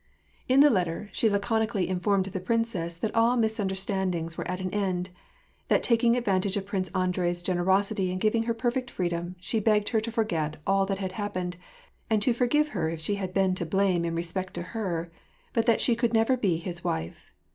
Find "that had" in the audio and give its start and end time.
10.87-11.11